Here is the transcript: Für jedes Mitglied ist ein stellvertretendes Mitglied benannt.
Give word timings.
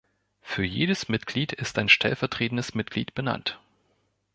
Für 0.41 0.63
jedes 0.65 1.09
Mitglied 1.09 1.53
ist 1.53 1.77
ein 1.77 1.87
stellvertretendes 1.87 2.73
Mitglied 2.73 3.13
benannt. 3.13 3.59